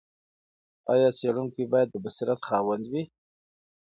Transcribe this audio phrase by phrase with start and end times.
[0.93, 3.03] ایا څېړونکی باید د بصیرت خاوند وي؟